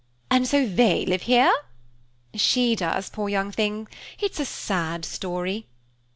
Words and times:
"And 0.31 0.47
so 0.47 0.65
they 0.65 1.05
live 1.05 1.21
here?" 1.21 1.53
"She 2.33 2.75
does, 2.75 3.11
poor 3.11 3.29
young 3.29 3.51
thing! 3.51 3.87
Ah, 3.91 3.95
it's 4.21 4.39
a 4.39 4.45
sad 4.45 5.05
story!" 5.05 5.67